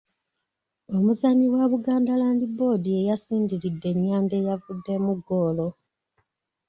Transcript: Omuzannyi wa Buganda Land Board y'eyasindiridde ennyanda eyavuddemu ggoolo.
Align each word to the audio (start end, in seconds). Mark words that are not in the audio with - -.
Omuzannyi 0.95 1.45
wa 1.55 1.65
Buganda 1.71 2.13
Land 2.21 2.41
Board 2.57 2.83
y'eyasindiridde 2.93 3.87
ennyanda 3.93 4.33
eyavuddemu 4.41 5.11
ggoolo. 5.19 5.67